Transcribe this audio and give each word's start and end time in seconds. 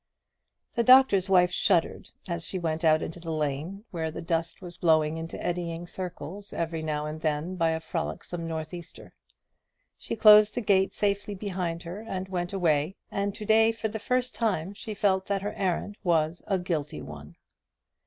The 0.73 0.81
Doctor's 0.81 1.29
Wife 1.29 1.51
shuddered 1.51 2.09
as 2.27 2.43
she 2.43 2.57
went 2.57 2.83
out 2.83 3.03
into 3.03 3.19
the 3.19 3.31
lane, 3.31 3.85
where 3.91 4.09
the 4.09 4.19
dust 4.19 4.59
was 4.59 4.75
blowing 4.75 5.15
into 5.15 5.39
eddying 5.39 5.85
circles 5.85 6.53
every 6.53 6.81
now 6.81 7.05
and 7.05 7.21
then 7.21 7.55
by 7.55 7.69
a 7.69 7.79
frolicsome 7.79 8.47
north 8.47 8.73
easter. 8.73 9.13
She 9.99 10.15
closed 10.15 10.55
the 10.55 10.61
gate 10.61 10.95
safely 10.95 11.35
behind 11.35 11.83
her 11.83 11.99
and 12.01 12.27
went 12.29 12.51
away, 12.51 12.95
and 13.11 13.35
to 13.35 13.45
day 13.45 13.71
for 13.71 13.89
the 13.89 13.99
first 13.99 14.33
time 14.33 14.73
she 14.73 14.95
felt 14.95 15.27
that 15.27 15.43
her 15.43 15.53
errand 15.53 15.99
was 16.03 16.41
a 16.47 16.57
guilty 16.57 17.03
one. 17.03 17.35